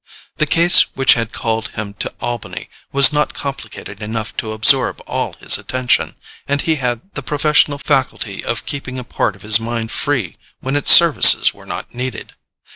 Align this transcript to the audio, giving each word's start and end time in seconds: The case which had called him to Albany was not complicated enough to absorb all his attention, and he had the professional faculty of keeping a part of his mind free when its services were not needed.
The 0.37 0.47
case 0.47 0.81
which 0.95 1.13
had 1.13 1.31
called 1.31 1.67
him 1.77 1.93
to 1.99 2.11
Albany 2.21 2.71
was 2.91 3.13
not 3.13 3.35
complicated 3.35 4.01
enough 4.01 4.35
to 4.37 4.53
absorb 4.53 4.99
all 5.05 5.33
his 5.33 5.59
attention, 5.59 6.15
and 6.47 6.59
he 6.59 6.77
had 6.77 7.13
the 7.13 7.21
professional 7.21 7.77
faculty 7.77 8.43
of 8.43 8.65
keeping 8.65 8.97
a 8.97 9.03
part 9.03 9.35
of 9.35 9.43
his 9.43 9.59
mind 9.59 9.91
free 9.91 10.37
when 10.59 10.75
its 10.75 10.89
services 10.91 11.53
were 11.53 11.67
not 11.67 11.93
needed. 11.93 12.33